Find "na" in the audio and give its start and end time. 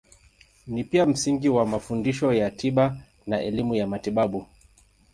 3.27-3.41